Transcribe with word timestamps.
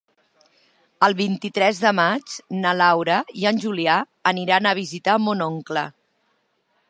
El 1.07 1.15
vint-i-tres 1.19 1.81
de 1.83 1.91
maig 1.97 2.33
na 2.63 2.71
Laura 2.79 3.19
i 3.41 3.45
en 3.51 3.63
Julià 3.67 3.97
iran 4.45 4.69
a 4.71 4.75
visitar 4.83 5.19
mon 5.27 5.45
oncle. 5.51 5.85